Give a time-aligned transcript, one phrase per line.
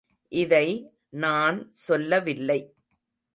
[0.31, 0.93] இதை
[1.09, 2.59] நான் சொல்லவில்லை.